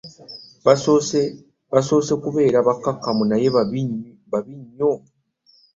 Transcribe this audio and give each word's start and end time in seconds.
Basoose 1.71 2.13
kubeera 2.23 2.57
bakkakkamu 2.67 3.23
naye 3.29 3.47
babi 4.31 4.53
nnyo. 4.61 4.91